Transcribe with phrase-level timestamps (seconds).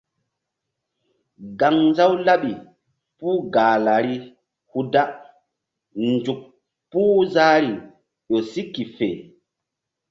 [1.59, 2.51] Gaŋnzaw laɓi
[3.17, 4.15] puh Gahlari
[4.71, 5.03] hu da
[6.13, 6.39] nzuk
[6.91, 7.71] puh zahri
[8.29, 9.07] ƴo si ke fe.